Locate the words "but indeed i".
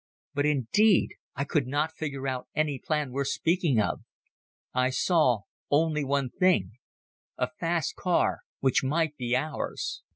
0.33-1.43